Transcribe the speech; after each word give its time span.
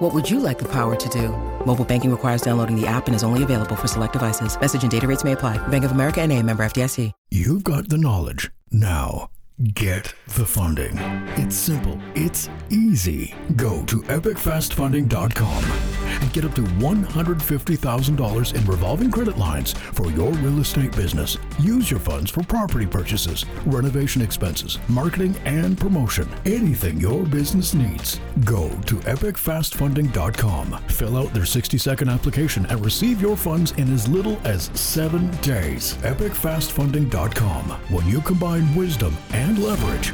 What 0.00 0.14
would 0.14 0.30
you 0.30 0.40
like 0.40 0.58
the 0.58 0.68
power 0.72 0.96
to 0.96 1.08
do? 1.10 1.28
Mobile 1.66 1.84
banking 1.84 2.10
requires 2.10 2.40
downloading 2.40 2.74
the 2.74 2.86
app 2.86 3.06
and 3.06 3.14
is 3.14 3.22
only 3.22 3.42
available 3.42 3.76
for 3.76 3.86
select 3.86 4.14
devices. 4.14 4.58
Message 4.58 4.82
and 4.82 4.90
data 4.90 5.06
rates 5.06 5.24
may 5.24 5.32
apply. 5.32 5.58
Bank 5.68 5.84
of 5.84 5.90
America 5.90 6.22
and 6.22 6.32
a 6.32 6.42
member 6.42 6.62
FDIC. 6.62 7.12
You've 7.30 7.62
got 7.62 7.90
the 7.90 7.98
knowledge. 7.98 8.50
Now, 8.72 9.28
get 9.74 10.14
the 10.26 10.46
funding. 10.46 10.96
It's 11.36 11.54
simple. 11.54 12.00
It's 12.14 12.48
easy. 12.70 13.34
Go 13.56 13.84
to 13.84 13.96
epicfastfunding.com 14.04 15.89
and 16.20 16.32
get 16.32 16.44
up 16.44 16.54
to 16.54 16.62
$150,000 16.62 18.54
in 18.54 18.66
revolving 18.66 19.10
credit 19.10 19.36
lines 19.38 19.72
for 19.72 20.10
your 20.10 20.32
real 20.32 20.60
estate 20.60 20.94
business. 20.96 21.36
Use 21.58 21.90
your 21.90 22.00
funds 22.00 22.30
for 22.30 22.42
property 22.42 22.86
purchases, 22.86 23.44
renovation 23.66 24.22
expenses, 24.22 24.78
marketing, 24.88 25.34
and 25.44 25.78
promotion. 25.78 26.28
Anything 26.44 26.98
your 27.00 27.24
business 27.24 27.74
needs. 27.74 28.20
Go 28.44 28.68
to 28.86 28.96
epicfastfunding.com. 28.96 30.82
Fill 30.88 31.16
out 31.16 31.32
their 31.34 31.44
60 31.44 31.78
second 31.78 32.08
application 32.08 32.66
and 32.66 32.84
receive 32.84 33.20
your 33.20 33.36
funds 33.36 33.72
in 33.72 33.92
as 33.92 34.08
little 34.08 34.38
as 34.44 34.70
seven 34.78 35.30
days. 35.38 35.94
Epicfastfunding.com. 35.96 37.64
When 37.90 38.06
you 38.06 38.20
combine 38.20 38.74
wisdom 38.74 39.16
and 39.32 39.58
leverage, 39.62 40.12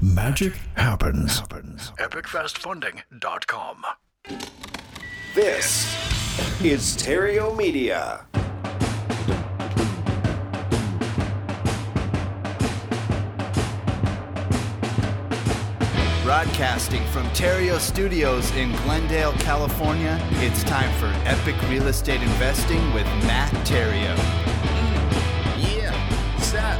magic 0.00 0.54
happens. 0.76 1.38
happens. 1.40 1.92
Epicfastfunding.com. 1.98 3.84
This 5.34 5.92
is 6.62 6.86
Stereo 6.86 7.56
Media. 7.56 8.24
Broadcasting 16.22 17.04
from 17.06 17.24
Theriault 17.30 17.80
Studios 17.80 18.48
in 18.52 18.70
Glendale, 18.84 19.32
California, 19.40 20.20
it's 20.34 20.62
time 20.62 20.96
for 21.00 21.12
Epic 21.28 21.56
Real 21.68 21.88
Estate 21.88 22.22
Investing 22.22 22.94
with 22.94 23.06
Matt 23.26 23.50
Theriault. 23.66 24.16
Yeah, 25.58 25.90
what's 26.36 26.54
up? 26.54 26.78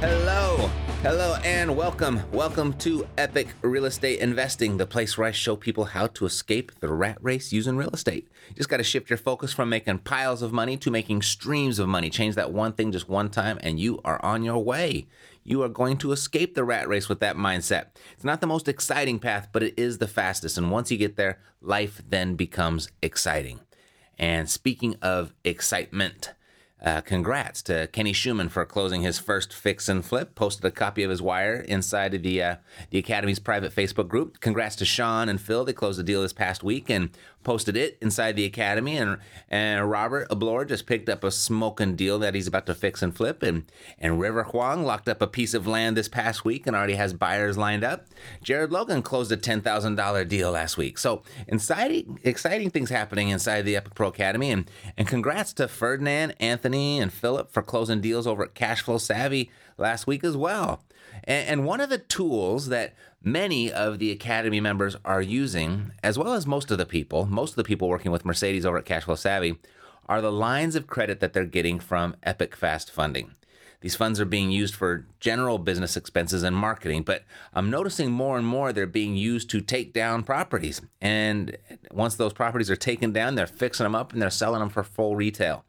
Hello, 0.00 0.70
hello, 1.02 1.36
and 1.44 1.74
welcome. 1.74 2.20
Welcome 2.30 2.74
to 2.74 3.06
Epic 3.16 3.48
Real 3.62 3.86
Estate 3.86 4.18
Investing, 4.18 4.76
the 4.76 4.84
place 4.84 5.16
where 5.16 5.28
I 5.28 5.30
show 5.30 5.56
people 5.56 5.86
how 5.86 6.08
to 6.08 6.26
escape 6.26 6.72
the 6.80 6.92
rat 6.92 7.16
race 7.22 7.54
using 7.54 7.78
real 7.78 7.88
estate. 7.88 8.28
You 8.50 8.56
just 8.56 8.68
got 8.68 8.76
to 8.76 8.84
shift 8.84 9.08
your 9.08 9.16
focus 9.16 9.54
from 9.54 9.70
making 9.70 10.00
piles 10.00 10.42
of 10.42 10.52
money 10.52 10.76
to 10.76 10.90
making 10.90 11.22
streams 11.22 11.78
of 11.78 11.88
money. 11.88 12.10
Change 12.10 12.34
that 12.34 12.52
one 12.52 12.74
thing 12.74 12.92
just 12.92 13.08
one 13.08 13.30
time, 13.30 13.58
and 13.62 13.80
you 13.80 13.98
are 14.04 14.22
on 14.22 14.42
your 14.42 14.62
way. 14.62 15.06
You 15.42 15.62
are 15.62 15.70
going 15.70 15.96
to 15.98 16.12
escape 16.12 16.54
the 16.54 16.64
rat 16.64 16.86
race 16.86 17.08
with 17.08 17.20
that 17.20 17.36
mindset. 17.36 17.86
It's 18.12 18.24
not 18.24 18.42
the 18.42 18.46
most 18.46 18.68
exciting 18.68 19.18
path, 19.18 19.48
but 19.52 19.62
it 19.62 19.74
is 19.78 19.98
the 19.98 20.06
fastest. 20.06 20.58
And 20.58 20.70
once 20.70 20.90
you 20.90 20.98
get 20.98 21.16
there, 21.16 21.38
life 21.62 22.02
then 22.06 22.34
becomes 22.34 22.90
exciting. 23.00 23.60
And 24.18 24.50
speaking 24.50 24.96
of 25.00 25.32
excitement, 25.44 26.34
uh, 26.82 27.00
congrats 27.02 27.62
to 27.62 27.86
Kenny 27.88 28.12
Schumann 28.12 28.48
for 28.48 28.64
closing 28.64 29.02
his 29.02 29.18
first 29.18 29.52
fix 29.52 29.88
and 29.88 30.04
flip. 30.04 30.34
Posted 30.34 30.64
a 30.64 30.70
copy 30.70 31.02
of 31.02 31.10
his 31.10 31.20
wire 31.20 31.56
inside 31.56 32.14
of 32.14 32.22
the 32.22 32.42
uh, 32.42 32.56
the 32.90 32.98
Academy's 32.98 33.38
private 33.38 33.74
Facebook 33.74 34.08
group. 34.08 34.40
Congrats 34.40 34.76
to 34.76 34.84
Sean 34.84 35.28
and 35.28 35.40
Phil. 35.40 35.64
They 35.64 35.72
closed 35.72 35.98
the 35.98 36.04
deal 36.04 36.22
this 36.22 36.32
past 36.32 36.62
week 36.62 36.88
and 36.88 37.10
posted 37.42 37.74
it 37.74 37.96
inside 38.02 38.36
the 38.36 38.44
Academy. 38.44 38.96
And 38.96 39.18
and 39.48 39.90
Robert 39.90 40.28
Ablor 40.28 40.66
just 40.66 40.86
picked 40.86 41.08
up 41.08 41.24
a 41.24 41.30
smoking 41.30 41.96
deal 41.96 42.18
that 42.18 42.34
he's 42.34 42.46
about 42.46 42.66
to 42.66 42.74
fix 42.74 43.02
and 43.02 43.14
flip. 43.14 43.42
And 43.42 43.70
and 43.98 44.20
River 44.20 44.44
Huang 44.44 44.84
locked 44.84 45.08
up 45.08 45.20
a 45.20 45.26
piece 45.26 45.52
of 45.54 45.66
land 45.66 45.96
this 45.96 46.08
past 46.08 46.44
week 46.44 46.66
and 46.66 46.74
already 46.74 46.94
has 46.94 47.12
buyers 47.12 47.58
lined 47.58 47.84
up. 47.84 48.06
Jared 48.42 48.72
Logan 48.72 49.02
closed 49.02 49.32
a 49.32 49.36
ten 49.36 49.60
thousand 49.60 49.96
dollar 49.96 50.24
deal 50.24 50.52
last 50.52 50.78
week. 50.78 50.96
So 50.96 51.22
exciting 51.46 52.20
exciting 52.22 52.70
things 52.70 52.88
happening 52.90 53.28
inside 53.28 53.62
the 53.62 53.76
Epic 53.76 53.94
Pro 53.94 54.08
Academy. 54.08 54.50
And 54.50 54.70
and 54.96 55.06
congrats 55.06 55.52
to 55.54 55.68
Ferdinand, 55.68 56.34
Anthony 56.40 56.69
and 56.74 57.12
Philip 57.12 57.50
for 57.50 57.62
closing 57.62 58.00
deals 58.00 58.26
over 58.26 58.44
at 58.44 58.54
Cashflow 58.54 59.00
Savvy 59.00 59.50
last 59.78 60.06
week 60.06 60.24
as 60.24 60.36
well. 60.36 60.82
And, 61.24 61.48
and 61.48 61.66
one 61.66 61.80
of 61.80 61.90
the 61.90 61.98
tools 61.98 62.68
that 62.68 62.94
many 63.22 63.72
of 63.72 63.98
the 63.98 64.10
Academy 64.10 64.60
members 64.60 64.96
are 65.04 65.22
using, 65.22 65.92
as 66.02 66.18
well 66.18 66.32
as 66.32 66.46
most 66.46 66.70
of 66.70 66.78
the 66.78 66.86
people, 66.86 67.26
most 67.26 67.50
of 67.50 67.56
the 67.56 67.64
people 67.64 67.88
working 67.88 68.12
with 68.12 68.24
Mercedes 68.24 68.66
over 68.66 68.78
at 68.78 68.84
Cashflow 68.84 69.18
Savvy, 69.18 69.56
are 70.08 70.20
the 70.20 70.32
lines 70.32 70.74
of 70.74 70.86
credit 70.86 71.20
that 71.20 71.32
they're 71.32 71.44
getting 71.44 71.78
from 71.78 72.16
Epic 72.22 72.56
Fast 72.56 72.90
Funding. 72.90 73.34
These 73.80 73.96
funds 73.96 74.20
are 74.20 74.26
being 74.26 74.50
used 74.50 74.74
for 74.74 75.06
general 75.20 75.56
business 75.58 75.96
expenses 75.96 76.42
and 76.42 76.54
marketing, 76.54 77.02
but 77.02 77.24
I'm 77.54 77.70
noticing 77.70 78.10
more 78.10 78.36
and 78.36 78.46
more 78.46 78.72
they're 78.72 78.86
being 78.86 79.16
used 79.16 79.48
to 79.50 79.62
take 79.62 79.94
down 79.94 80.22
properties. 80.22 80.82
And 81.00 81.56
once 81.90 82.14
those 82.16 82.34
properties 82.34 82.70
are 82.70 82.76
taken 82.76 83.12
down, 83.12 83.36
they're 83.36 83.46
fixing 83.46 83.84
them 83.84 83.94
up 83.94 84.12
and 84.12 84.20
they're 84.20 84.28
selling 84.28 84.60
them 84.60 84.68
for 84.68 84.82
full 84.82 85.16
retail. 85.16 85.64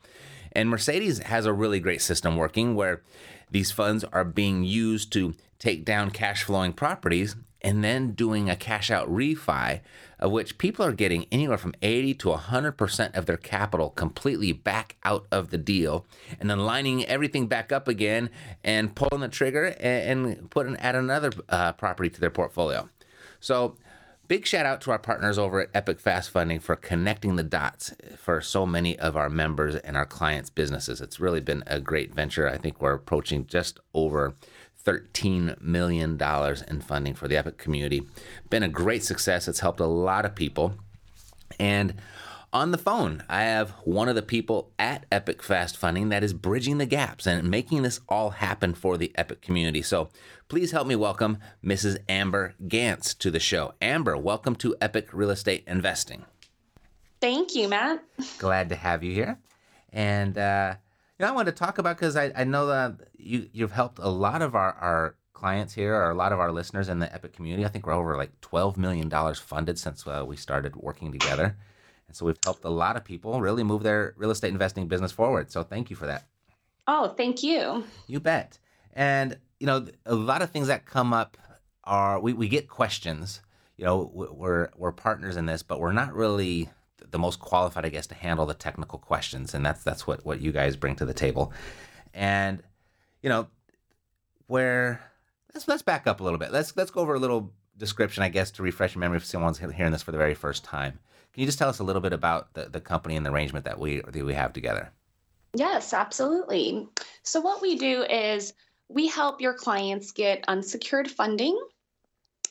And 0.54 0.70
Mercedes 0.70 1.20
has 1.20 1.46
a 1.46 1.54
really 1.54 1.80
great 1.80 2.02
system 2.02 2.36
working 2.36 2.76
where 2.76 3.02
these 3.50 3.72
funds 3.72 4.04
are 4.06 4.24
being 4.24 4.64
used 4.64 5.12
to 5.14 5.34
take 5.60 5.86
down 5.86 6.12
cash 6.12 6.44
flowing 6.44 6.74
properties 6.74 7.36
and 7.62 7.84
then 7.84 8.12
doing 8.14 8.50
a 8.50 8.56
cash 8.56 8.90
out 8.90 9.08
refi, 9.08 9.82
of 10.20 10.32
which 10.32 10.58
people 10.58 10.84
are 10.86 10.92
getting 10.92 11.26
anywhere 11.32 11.58
from 11.58 11.76
80 11.82 12.16
to 12.16 12.30
100% 12.30 13.16
of 13.16 13.26
their 13.26 13.38
capital 13.38 13.92
completely 13.92 14.52
back 14.52 14.96
out 15.04 15.28
of 15.32 15.52
the 15.52 15.58
deal, 15.58 16.06
and 16.40 16.50
then 16.50 16.60
lining 16.60 17.06
everything 17.06 17.48
back 17.48 17.72
up 17.72 17.88
again 17.88 18.30
and 18.64 18.96
pulling 18.96 19.22
the 19.22 19.28
trigger 19.28 19.76
and, 19.80 20.50
putting 20.50 20.76
add 20.78 20.96
another 20.96 21.32
uh, 21.50 21.72
property 21.74 22.10
to 22.10 22.20
their 22.20 22.32
portfolio. 22.32 22.90
So 23.40 23.76
Big 24.31 24.47
shout 24.47 24.66
out 24.66 24.80
to 24.80 24.92
our 24.92 24.97
partners 24.97 25.38
over 25.38 25.59
at 25.59 25.69
Epic 25.74 26.00
Fast 26.00 26.30
Funding 26.30 26.62
for 26.62 26.78
connecting 26.78 27.36
the 27.36 27.44
dots 27.44 27.94
for 28.16 28.40
so 28.40 28.66
many 28.66 28.97
of 28.97 29.18
our 29.18 29.30
members 29.30 29.75
and 29.75 29.97
our 29.97 30.06
clients' 30.06 30.50
businesses. 30.50 31.02
It's 31.02 31.19
really 31.19 31.42
been 31.42 31.66
a 31.68 31.81
great 31.81 32.14
venture. 32.16 32.47
I 32.47 32.58
think 32.58 32.80
we're 32.80 32.94
approaching 32.94 33.46
just 33.46 33.81
over 33.94 34.36
$13 34.86 35.62
million 35.62 36.18
in 36.70 36.80
funding 36.80 37.14
for 37.14 37.28
the 37.28 37.36
Epic 37.36 37.58
community. 37.58 38.03
Been 38.50 38.64
a 38.64 38.70
great 38.70 39.03
success. 39.03 39.50
It's 39.50 39.59
helped 39.59 39.81
a 39.81 39.86
lot 39.86 40.24
of 40.24 40.34
people. 40.34 40.75
And 41.59 41.96
on 42.54 42.72
the 42.72 42.78
phone, 42.78 43.24
I 43.30 43.44
have 43.44 43.72
one 43.86 44.10
of 44.10 44.16
the 44.16 44.22
people 44.22 44.72
at 44.78 45.06
Epic 45.12 45.42
Fast 45.42 45.78
Funding 45.78 46.10
that 46.10 46.24
is 46.24 46.34
bridging 46.34 46.80
the 46.80 46.86
gaps 46.86 47.26
and 47.26 47.50
making 47.50 47.84
this 47.84 48.02
all 48.10 48.32
happen 48.32 48.74
for 48.74 48.98
the 48.98 49.12
Epic 49.16 49.42
community. 49.42 49.82
So 49.82 50.10
please 50.50 50.72
help 50.72 50.86
me 50.86 50.96
welcome 50.98 51.38
Mrs. 51.64 52.00
Amber 52.10 52.56
Gantz 52.68 53.18
to 53.20 53.32
the 53.32 53.40
show. 53.40 53.74
Amber, 53.82 54.18
welcome 54.18 54.56
to 54.56 54.76
Epic 54.82 55.10
Real 55.14 55.30
Estate 55.30 55.64
Investing. 55.66 56.26
Thank 57.22 57.56
you, 57.56 57.70
Matt. 57.70 58.04
Glad 58.38 58.68
to 58.70 58.76
have 58.76 59.02
you 59.04 59.14
here. 59.14 59.40
And, 59.94 60.38
uh, 60.38 60.76
you 61.18 61.26
know, 61.26 61.32
I 61.32 61.36
wanted 61.36 61.52
to 61.52 61.58
talk 61.58 61.78
about 61.78 61.96
because 61.98 62.18
I, 62.18 62.34
I 62.36 62.44
know 62.44 62.68
that 62.68 62.96
you, 63.18 63.48
you've 63.54 63.72
helped 63.72 64.00
a 64.00 64.10
lot 64.10 64.42
of 64.42 64.56
our, 64.56 64.74
our 64.74 65.16
clients 65.34 65.74
here 65.74 65.96
or 65.96 66.10
a 66.10 66.16
lot 66.16 66.34
of 66.34 66.40
our 66.40 66.52
listeners 66.52 66.90
in 66.90 67.00
the 67.00 67.14
Epic 67.14 67.32
community. 67.32 67.64
I 67.64 67.70
think 67.70 67.88
we're 67.88 67.94
over 67.94 68.18
like 68.18 68.42
$12 68.42 68.76
million 68.76 69.10
funded 69.36 69.80
since 69.80 70.06
uh, 70.06 70.26
we 70.28 70.36
started 70.36 70.76
working 70.76 71.14
together. 71.14 71.56
And 72.12 72.16
so 72.18 72.26
we've 72.26 72.38
helped 72.44 72.66
a 72.66 72.70
lot 72.70 72.98
of 72.98 73.06
people 73.06 73.40
really 73.40 73.64
move 73.64 73.84
their 73.84 74.14
real 74.18 74.32
estate 74.32 74.52
investing 74.52 74.90
business 74.90 75.14
forward. 75.14 75.50
So 75.50 75.64
thank 75.64 75.90
you 75.90 75.96
for 75.96 76.08
that. 76.08 76.26
Oh, 76.86 77.08
thank 77.08 77.42
you. 77.42 77.86
You 78.06 78.20
bet. 78.20 78.60
And, 78.92 79.38
you 79.62 79.66
know, 79.66 79.88
a 80.06 80.14
lot 80.14 80.41
of 80.41 80.50
things 80.50 80.68
that 80.68 80.85
come 80.85 81.14
up 81.14 81.38
are 81.85 82.20
we, 82.20 82.34
we 82.34 82.50
get 82.50 82.68
questions. 82.68 83.40
You 83.78 83.85
know, 83.85 84.12
we're, 84.14 84.68
we're 84.76 84.91
partners 84.91 85.38
in 85.38 85.46
this, 85.46 85.64
but 85.64 85.80
we're 85.80 85.94
not 85.94 86.14
really 86.14 86.70
the 87.12 87.18
most 87.18 87.40
qualified, 87.40 87.85
I 87.85 87.90
guess, 87.90 88.08
to 88.08 88.16
handle 88.16 88.46
the 88.46 88.56
technical 88.56 89.00
questions. 89.00 89.53
And 89.53 89.66
that's, 89.66 89.82
that's 89.82 90.06
what, 90.06 90.26
what 90.26 90.41
you 90.41 90.52
guys 90.52 90.76
bring 90.76 90.97
to 90.97 91.06
the 91.06 91.14
table. 91.14 91.53
And, 92.14 92.62
you 93.22 93.30
know, 93.30 93.47
where 94.47 95.02
let's, 95.53 95.66
let's 95.66 95.82
back 95.82 96.08
up 96.08 96.20
a 96.20 96.24
little 96.26 96.40
bit. 96.40 96.52
Let's, 96.52 96.76
let's 96.76 96.91
go 96.91 97.00
over 97.00 97.14
a 97.14 97.20
little 97.20 97.53
description, 97.78 98.22
I 98.22 98.28
guess, 98.28 98.52
to 98.52 98.64
refresh 98.64 98.96
your 98.96 99.00
memory 99.00 99.16
if 99.16 99.24
someone's 99.24 99.59
hearing 99.59 99.94
this 99.94 100.03
for 100.03 100.12
the 100.12 100.18
very 100.18 100.35
first 100.35 100.66
time. 100.66 101.00
Can 101.34 101.42
you 101.42 101.46
just 101.46 101.60
tell 101.60 101.70
us 101.70 101.80
a 101.80 101.84
little 101.84 102.02
bit 102.02 102.14
about 102.14 102.54
the, 102.54 102.70
the 102.70 102.82
company 102.82 103.16
and 103.16 103.26
the 103.26 103.32
arrangement 103.32 103.66
that 103.66 103.80
we 103.80 104.02
that 104.02 104.26
we 104.26 104.34
have 104.34 104.54
together? 104.54 104.92
Yes, 105.54 105.94
absolutely. 105.94 106.88
So 107.24 107.42
what 107.42 107.62
we 107.62 107.78
do 107.78 108.04
is 108.04 108.54
we 108.88 109.08
help 109.08 109.42
your 109.42 109.54
clients 109.54 110.12
get 110.12 110.46
unsecured 110.48 111.10
funding 111.10 111.58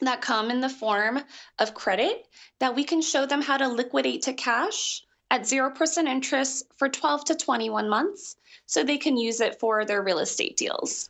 that 0.00 0.20
come 0.20 0.50
in 0.50 0.60
the 0.60 0.68
form 0.68 1.20
of 1.58 1.74
credit 1.74 2.26
that 2.58 2.74
we 2.74 2.84
can 2.84 3.02
show 3.02 3.26
them 3.26 3.42
how 3.42 3.56
to 3.58 3.68
liquidate 3.68 4.22
to 4.22 4.32
cash 4.32 5.02
at 5.30 5.42
0% 5.42 6.06
interest 6.06 6.64
for 6.76 6.88
12 6.88 7.26
to 7.26 7.34
21 7.34 7.88
months 7.88 8.36
so 8.66 8.82
they 8.82 8.98
can 8.98 9.16
use 9.16 9.40
it 9.40 9.60
for 9.60 9.84
their 9.84 10.02
real 10.02 10.18
estate 10.18 10.56
deals. 10.56 11.08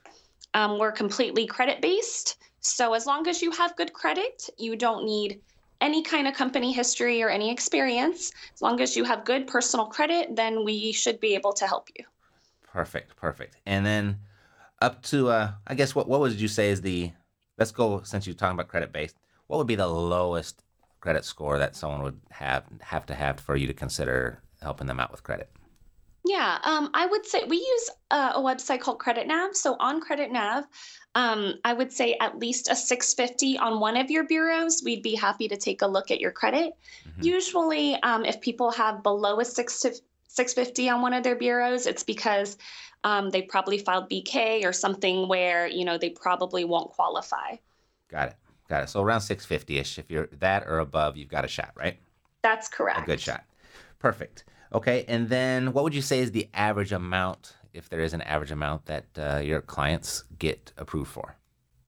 Um, 0.55 0.79
we're 0.79 0.93
completely 0.93 1.47
credit 1.47 1.81
based. 1.81 2.37
So 2.61 2.93
as 2.95 3.07
long 3.07 3.27
as 3.29 3.41
you 3.41 3.51
have 3.53 3.77
good 3.77 3.93
credit, 3.93 4.51
you 4.59 4.77
don't 4.77 5.05
need 5.05 5.41
any 5.81 6.03
kind 6.03 6.27
of 6.27 6.35
company 6.35 6.73
history 6.73 7.23
or 7.23 7.29
any 7.29 7.51
experience. 7.51 8.33
As 8.55 8.63
long 8.63 8.81
as 8.81 8.97
you 8.97 9.05
have 9.05 9.25
good 9.25 9.47
personal 9.47 9.87
credit, 9.87 10.37
then 10.37 10.65
we 10.65 10.93
should 10.93 11.21
be 11.21 11.35
able 11.35 11.53
to 11.55 11.67
help 11.67 11.89
you. 11.99 12.05
Perfect, 12.63 13.17
perfect. 13.17 13.57
And 13.67 13.85
then 13.85 14.19
up 14.81 15.03
to, 15.05 15.29
uh, 15.29 15.53
I 15.67 15.75
guess, 15.75 15.95
what 15.95 16.09
what 16.09 16.21
would 16.21 16.41
you 16.41 16.49
say 16.49 16.71
is 16.71 16.81
the? 16.81 17.13
Let's 17.59 17.73
go 17.73 18.03
since 18.05 18.27
you're 18.27 18.35
talking 18.35 18.55
about 18.55 18.69
credit 18.69 18.93
based. 18.93 19.17
What 19.47 19.59
would 19.59 19.67
be 19.67 19.75
the 19.75 19.87
lowest 19.87 20.63
credit 21.01 21.25
score 21.25 21.59
that 21.59 21.77
someone 21.77 22.03
would 22.03 22.21
have 22.31 22.65
have 22.81 23.07
to 23.07 23.15
have 23.15 23.41
for 23.41 23.57
you 23.57 23.67
to 23.67 23.75
consider 23.75 24.43
helping 24.63 24.87
them 24.87 25.01
out 25.01 25.11
with 25.11 25.23
credit? 25.23 25.51
Yeah, 26.25 26.59
um, 26.63 26.91
I 26.93 27.07
would 27.07 27.25
say 27.25 27.45
we 27.45 27.57
use 27.57 27.91
a, 28.11 28.33
a, 28.35 28.41
website 28.41 28.81
called 28.81 28.99
Credit 28.99 29.27
Nav. 29.27 29.57
So 29.57 29.77
on 29.81 30.01
Credit 30.01 30.31
Nav, 30.31 30.65
um, 31.15 31.55
I 31.65 31.73
would 31.73 31.93
say 31.93 32.17
at 32.21 32.39
least 32.39 32.71
a 32.71 32.77
650 32.77 33.59
on 33.59 33.81
one 33.81 33.97
of 33.97 34.11
your 34.11 34.25
bureaus. 34.25 34.83
We'd 34.85 35.03
be 35.03 35.15
happy 35.15 35.49
to 35.49 35.57
take 35.57 35.81
a 35.81 35.87
look 35.87 36.11
at 36.11 36.21
your 36.21 36.31
credit. 36.31 36.75
Mm-hmm. 37.09 37.23
Usually, 37.23 37.95
um, 38.03 38.25
if 38.27 38.41
people 38.41 38.71
have 38.71 39.03
below 39.03 39.41
a 39.41 39.45
6 39.45 39.87
650 40.29 40.89
on 40.91 41.03
one 41.03 41.15
of 41.15 41.25
their 41.25 41.37
bureaus, 41.37 41.87
it's 41.87 42.05
because 42.05 42.59
um, 43.03 43.31
they 43.31 43.43
probably 43.43 43.79
filed 43.79 44.11
BK 44.11 44.65
or 44.65 44.73
something 44.73 45.27
where 45.27 45.67
you 45.67 45.85
know 45.85 45.97
they 45.97 46.11
probably 46.11 46.65
won't 46.65 46.91
qualify. 46.91 47.57
Got 48.09 48.29
it. 48.29 48.37
Got 48.69 48.85
it. 48.85 48.89
So 48.91 49.03
around 49.03 49.21
650ish. 49.21 49.99
If 49.99 50.11
you're 50.11 50.29
that 50.39 50.65
or 50.67 50.79
above, 50.79 51.17
you've 51.17 51.29
got 51.29 51.45
a 51.45 51.49
shot, 51.49 51.73
right? 51.75 51.99
That's 52.43 52.69
correct. 52.69 53.01
A 53.01 53.03
good 53.05 53.21
shot. 53.21 53.45
Perfect. 53.99 54.45
Okay. 54.73 55.05
And 55.09 55.29
then 55.29 55.73
what 55.73 55.85
would 55.85 55.95
you 55.95 56.03
say 56.03 56.21
is 56.21 56.31
the 56.31 56.49
average 56.55 56.93
amount, 56.93 57.57
if 57.73 57.89
there 57.89 58.01
is 58.01 58.13
an 58.13 58.23
average 58.23 58.51
amount 58.51 58.87
that 58.87 59.07
uh, 59.19 59.39
your 59.39 59.61
clients 59.61 60.25
get 60.39 60.73
approved 60.77 61.11
for? 61.11 61.37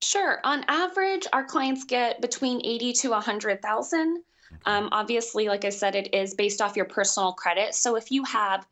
Sure. 0.00 0.40
On 0.44 0.64
average, 0.66 1.26
our 1.32 1.44
clients 1.44 1.84
get 1.84 2.20
between 2.20 2.60
80 2.64 2.92
to 2.94 3.08
a 3.08 3.10
100,000. 3.12 4.22
Um, 4.66 4.88
obviously, 4.92 5.48
like 5.48 5.64
I 5.64 5.70
said, 5.70 5.94
it 5.94 6.12
is 6.12 6.34
based 6.34 6.60
off 6.60 6.76
your 6.76 6.84
personal 6.84 7.32
credit. 7.32 7.74
So 7.74 7.96
if 7.96 8.10
you 8.10 8.24
have 8.24 8.66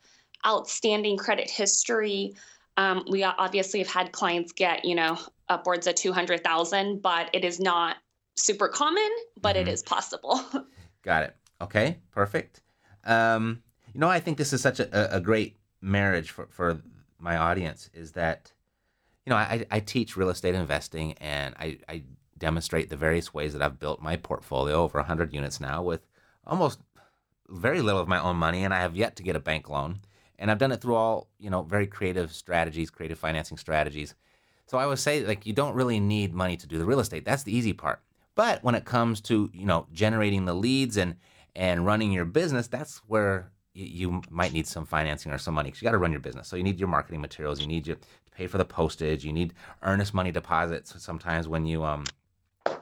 outstanding 0.45 1.17
credit 1.17 1.49
history, 1.49 2.33
um, 2.77 3.05
we 3.09 3.23
obviously 3.23 3.79
have 3.79 3.89
had 3.89 4.11
clients 4.11 4.51
get, 4.51 4.85
you 4.85 4.95
know, 4.95 5.17
upwards 5.49 5.87
of 5.87 5.95
200,000, 5.95 7.01
but 7.01 7.29
it 7.33 7.43
is 7.43 7.59
not 7.59 7.97
super 8.35 8.67
common, 8.67 9.09
but 9.39 9.55
mm-hmm. 9.55 9.67
it 9.67 9.71
is 9.71 9.83
possible. 9.83 10.41
Got 11.03 11.23
it. 11.23 11.35
Okay, 11.61 11.97
perfect. 12.11 12.61
Um, 13.03 13.61
you 13.93 13.99
know, 13.99 14.09
I 14.09 14.19
think 14.19 14.37
this 14.37 14.53
is 14.53 14.61
such 14.61 14.79
a, 14.79 15.15
a 15.15 15.19
great 15.19 15.57
marriage 15.81 16.31
for, 16.31 16.47
for 16.51 16.81
my 17.19 17.37
audience 17.37 17.89
is 17.93 18.13
that, 18.13 18.51
you 19.25 19.31
know, 19.31 19.35
I, 19.35 19.65
I 19.69 19.79
teach 19.79 20.17
real 20.17 20.29
estate 20.29 20.55
investing 20.55 21.13
and 21.13 21.55
I, 21.59 21.77
I 21.87 22.03
demonstrate 22.37 22.89
the 22.89 22.97
various 22.97 23.33
ways 23.33 23.53
that 23.53 23.61
I've 23.61 23.79
built 23.79 24.01
my 24.01 24.15
portfolio 24.15 24.83
over 24.83 24.99
100 24.99 25.33
units 25.33 25.59
now 25.59 25.81
with 25.83 26.05
almost 26.45 26.79
very 27.51 27.81
little 27.81 28.01
of 28.01 28.07
my 28.07 28.19
own 28.19 28.37
money, 28.37 28.63
and 28.63 28.73
I 28.73 28.79
have 28.79 28.95
yet 28.95 29.15
to 29.17 29.23
get 29.23 29.35
a 29.35 29.39
bank 29.39 29.69
loan. 29.69 29.99
And 30.39 30.49
I've 30.49 30.57
done 30.57 30.71
it 30.71 30.81
through 30.81 30.95
all, 30.95 31.27
you 31.37 31.49
know, 31.49 31.61
very 31.61 31.85
creative 31.85 32.33
strategies, 32.33 32.89
creative 32.89 33.19
financing 33.19 33.57
strategies. 33.57 34.15
So 34.65 34.77
I 34.77 34.87
would 34.87 34.99
say, 34.99 35.23
like, 35.25 35.45
you 35.45 35.53
don't 35.53 35.75
really 35.75 35.99
need 35.99 36.33
money 36.33 36.57
to 36.57 36.65
do 36.65 36.79
the 36.79 36.85
real 36.85 36.99
estate. 36.99 37.25
That's 37.25 37.43
the 37.43 37.55
easy 37.55 37.73
part. 37.73 38.01
But 38.33 38.63
when 38.63 38.73
it 38.73 38.85
comes 38.85 39.21
to, 39.21 39.51
you 39.53 39.65
know, 39.65 39.85
generating 39.91 40.45
the 40.45 40.55
leads 40.55 40.97
and 40.97 41.15
and 41.53 41.85
running 41.85 42.13
your 42.13 42.25
business, 42.25 42.67
that's 42.67 42.99
where 42.99 43.51
you, 43.73 44.21
might 44.29 44.53
need 44.53 44.67
some 44.67 44.85
financing 44.85 45.31
or 45.31 45.37
some 45.37 45.53
money 45.53 45.69
because 45.69 45.81
you 45.81 45.85
got 45.85 45.91
to 45.91 45.97
run 45.97 46.11
your 46.11 46.21
business. 46.21 46.47
So 46.47 46.55
you 46.55 46.63
need 46.63 46.79
your 46.79 46.89
marketing 46.89 47.21
materials. 47.21 47.61
You 47.61 47.67
need 47.67 47.87
your, 47.87 47.95
to 47.95 48.31
pay 48.31 48.47
for 48.47 48.57
the 48.57 48.65
postage. 48.65 49.23
You 49.23 49.33
need 49.33 49.53
earnest 49.83 50.13
money 50.13 50.31
deposits 50.31 50.93
sometimes 51.01 51.47
when 51.47 51.65
you 51.65 51.83
um 51.83 52.03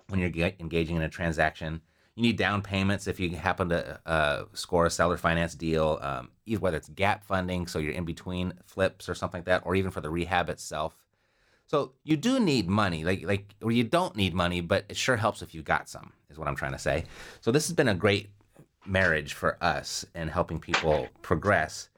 when 0.07 0.19
you're 0.19 0.51
engaging 0.59 0.95
in 0.95 1.01
a 1.01 1.09
transaction. 1.09 1.81
You 2.15 2.23
need 2.23 2.37
down 2.37 2.61
payments 2.61 3.07
if 3.07 3.19
you 3.19 3.29
happen 3.37 3.69
to 3.69 3.99
uh, 4.05 4.43
score 4.51 4.85
a 4.85 4.89
seller 4.89 5.15
finance 5.15 5.55
deal, 5.55 5.99
um, 6.01 6.31
either 6.45 6.59
whether 6.59 6.75
it's 6.75 6.89
gap 6.89 7.23
funding, 7.23 7.65
so 7.65 7.79
you're 7.79 7.93
in 7.93 8.03
between 8.03 8.53
flips 8.65 9.07
or 9.07 9.15
something 9.15 9.39
like 9.39 9.45
that, 9.45 9.61
or 9.65 9.73
even 9.73 9.89
for 9.89 10.01
the 10.01 10.09
rehab 10.09 10.49
itself. 10.49 10.97
So 11.67 11.93
you 12.03 12.17
do 12.17 12.39
need 12.39 12.67
money, 12.67 13.05
like 13.05 13.23
like 13.23 13.55
or 13.61 13.71
you 13.71 13.83
don't 13.83 14.15
need 14.15 14.33
money, 14.33 14.59
but 14.59 14.85
it 14.89 14.97
sure 14.97 15.15
helps 15.15 15.41
if 15.41 15.53
you 15.53 15.61
got 15.61 15.87
some. 15.87 16.11
Is 16.29 16.37
what 16.37 16.47
I'm 16.47 16.55
trying 16.55 16.73
to 16.73 16.79
say. 16.79 17.05
So 17.41 17.51
this 17.51 17.67
has 17.67 17.75
been 17.75 17.87
a 17.87 17.95
great 17.95 18.29
marriage 18.89 19.33
for 19.33 19.57
us 19.61 20.05
and 20.15 20.29
helping 20.29 20.59
people 20.59 21.07
progress. 21.21 21.89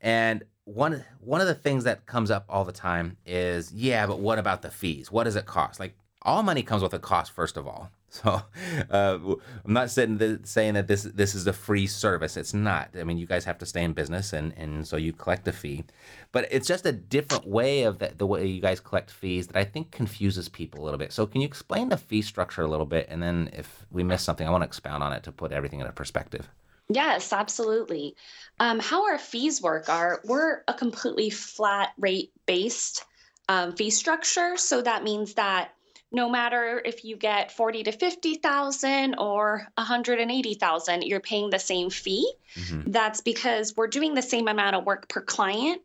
And 0.00 0.44
one 0.64 1.04
one 1.20 1.40
of 1.40 1.46
the 1.46 1.54
things 1.54 1.84
that 1.84 2.06
comes 2.06 2.30
up 2.30 2.44
all 2.48 2.64
the 2.64 2.72
time 2.72 3.16
is, 3.26 3.72
yeah, 3.72 4.06
but 4.06 4.20
what 4.20 4.38
about 4.38 4.62
the 4.62 4.70
fees? 4.70 5.10
What 5.10 5.24
does 5.24 5.36
it 5.36 5.46
cost? 5.46 5.80
Like 5.80 5.96
all 6.22 6.42
money 6.42 6.62
comes 6.62 6.82
with 6.82 6.94
a 6.94 6.98
cost, 6.98 7.32
first 7.32 7.56
of 7.56 7.66
all. 7.66 7.90
So 8.18 8.42
uh, 8.90 9.18
I'm 9.64 9.72
not 9.72 9.90
saying, 9.90 10.40
saying 10.44 10.74
that 10.74 10.88
this 10.88 11.02
this 11.02 11.34
is 11.34 11.46
a 11.46 11.52
free 11.52 11.86
service. 11.86 12.38
It's 12.38 12.54
not. 12.54 12.88
I 12.98 13.04
mean, 13.04 13.18
you 13.18 13.26
guys 13.26 13.44
have 13.44 13.58
to 13.58 13.66
stay 13.66 13.84
in 13.84 13.92
business, 13.92 14.32
and, 14.32 14.54
and 14.56 14.86
so 14.88 14.96
you 14.96 15.12
collect 15.12 15.46
a 15.46 15.52
fee. 15.52 15.84
But 16.32 16.48
it's 16.50 16.66
just 16.66 16.86
a 16.86 16.92
different 16.92 17.46
way 17.46 17.82
of 17.82 17.98
the, 17.98 18.12
the 18.16 18.26
way 18.26 18.46
you 18.46 18.62
guys 18.62 18.80
collect 18.80 19.10
fees 19.10 19.48
that 19.48 19.56
I 19.56 19.64
think 19.64 19.90
confuses 19.90 20.48
people 20.48 20.82
a 20.82 20.84
little 20.84 20.98
bit. 20.98 21.12
So 21.12 21.26
can 21.26 21.42
you 21.42 21.46
explain 21.46 21.90
the 21.90 21.98
fee 21.98 22.22
structure 22.22 22.62
a 22.62 22.66
little 22.66 22.86
bit, 22.86 23.06
and 23.10 23.22
then 23.22 23.50
if 23.52 23.86
we 23.90 24.02
miss 24.02 24.22
something, 24.22 24.46
I 24.46 24.50
want 24.50 24.62
to 24.62 24.66
expound 24.66 25.02
on 25.02 25.12
it 25.12 25.22
to 25.24 25.32
put 25.32 25.52
everything 25.52 25.80
in 25.80 25.86
a 25.86 25.92
perspective. 25.92 26.48
Yes, 26.88 27.34
absolutely. 27.34 28.16
Um, 28.58 28.80
how 28.80 29.04
our 29.10 29.18
fees 29.18 29.60
work 29.60 29.90
are 29.90 30.22
we're 30.24 30.62
a 30.66 30.72
completely 30.72 31.28
flat 31.28 31.90
rate 31.98 32.32
based 32.46 33.04
um, 33.48 33.72
fee 33.72 33.90
structure. 33.90 34.56
So 34.56 34.80
that 34.82 35.04
means 35.04 35.34
that 35.34 35.74
no 36.10 36.28
matter 36.28 36.80
if 36.84 37.04
you 37.04 37.16
get 37.16 37.52
40 37.52 37.84
to 37.84 37.92
50,000 37.92 39.14
or 39.18 39.66
180,000, 39.76 41.02
you're 41.02 41.20
paying 41.20 41.50
the 41.50 41.58
same 41.58 41.90
fee. 41.90 42.32
Mm-hmm. 42.54 42.90
That's 42.90 43.20
because 43.20 43.74
we're 43.76 43.88
doing 43.88 44.14
the 44.14 44.22
same 44.22 44.48
amount 44.48 44.76
of 44.76 44.84
work 44.84 45.08
per 45.08 45.20
client. 45.20 45.82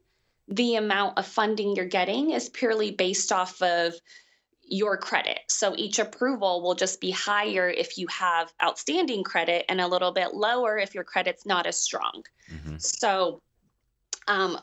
The 0.48 0.76
amount 0.76 1.18
of 1.18 1.26
funding 1.26 1.76
you're 1.76 1.86
getting 1.86 2.32
is 2.32 2.50
purely 2.50 2.92
based 2.92 3.32
off 3.32 3.62
of 3.62 3.94
your 4.66 4.98
credit. 4.98 5.40
So 5.50 5.74
each 5.76 6.00
approval 6.00 6.62
will 6.62 6.76
just 6.76 7.02
be 7.02 7.12
higher 7.12 7.70
if 7.70 7.98
you 7.98 8.08
have 8.08 8.52
outstanding 8.64 9.24
credit 9.24 9.66
and 9.68 9.82
a 9.82 9.88
little 9.88 10.12
bit 10.12 10.34
lower 10.34 10.78
if 10.78 10.96
your 10.96 11.04
credit's 11.04 11.46
not 11.46 11.68
as 11.68 11.78
strong. 11.78 12.24
Mm-hmm. 12.52 12.78
So 12.78 13.42
um, 14.28 14.58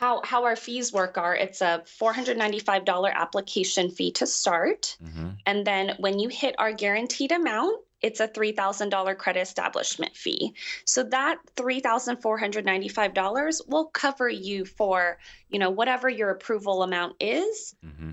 how 0.00 0.22
how 0.24 0.44
our 0.44 0.56
fees 0.56 0.94
work 0.94 1.18
are 1.18 1.36
it's 1.36 1.60
a 1.60 1.82
$495 2.00 3.12
application 3.12 3.90
fee 3.90 4.12
to 4.12 4.26
start 4.26 4.96
mm-hmm. 5.04 5.28
and 5.44 5.66
then 5.66 5.94
when 5.98 6.18
you 6.18 6.30
hit 6.30 6.54
our 6.58 6.72
guaranteed 6.72 7.32
amount 7.32 7.78
it's 8.00 8.18
a 8.18 8.26
$3000 8.26 9.18
credit 9.18 9.40
establishment 9.40 10.16
fee 10.16 10.54
so 10.86 11.02
that 11.02 11.36
$3495 11.56 13.68
will 13.68 13.84
cover 13.84 14.26
you 14.26 14.64
for 14.64 15.18
you 15.50 15.58
know 15.58 15.68
whatever 15.68 16.08
your 16.08 16.30
approval 16.30 16.82
amount 16.82 17.16
is 17.20 17.76
mm-hmm. 17.84 18.12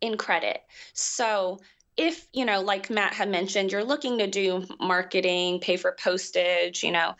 in 0.00 0.16
credit 0.16 0.62
so 0.94 1.60
if 1.98 2.26
you 2.32 2.46
know 2.46 2.62
like 2.62 2.88
matt 2.88 3.12
had 3.12 3.28
mentioned 3.28 3.70
you're 3.70 3.84
looking 3.84 4.16
to 4.16 4.26
do 4.26 4.64
marketing 4.80 5.60
pay 5.60 5.76
for 5.76 5.92
postage 5.92 6.82
you 6.82 6.90
know 6.90 7.14